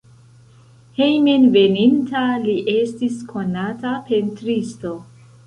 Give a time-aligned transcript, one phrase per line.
[0.99, 4.97] Hejmenveninta li estis konata pentristo.